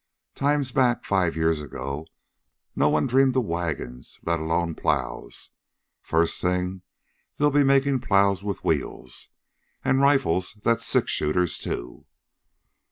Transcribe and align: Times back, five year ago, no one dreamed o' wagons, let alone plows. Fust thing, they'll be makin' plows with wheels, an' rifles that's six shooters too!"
Times 0.33 0.71
back, 0.71 1.05
five 1.05 1.35
year 1.35 1.51
ago, 1.51 2.07
no 2.75 2.89
one 2.89 3.05
dreamed 3.05 3.37
o' 3.37 3.39
wagons, 3.41 4.17
let 4.25 4.39
alone 4.39 4.73
plows. 4.73 5.51
Fust 6.01 6.41
thing, 6.41 6.81
they'll 7.37 7.51
be 7.51 7.63
makin' 7.63 7.99
plows 7.99 8.41
with 8.43 8.63
wheels, 8.65 9.29
an' 9.85 9.99
rifles 9.99 10.53
that's 10.63 10.87
six 10.87 11.11
shooters 11.11 11.59
too!" 11.59 12.07